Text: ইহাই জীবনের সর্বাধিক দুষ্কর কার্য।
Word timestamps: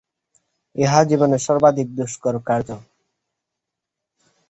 ইহাই 0.75 1.05
জীবনের 1.09 1.41
সর্বাধিক 1.47 1.87
দুষ্কর 1.97 2.35
কার্য। 2.47 2.69